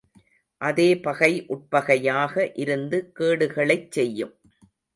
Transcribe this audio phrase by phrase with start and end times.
[0.61, 4.33] அதே பகை உட்பகையாக இருந்து கேடுகளைச் செய்யும்.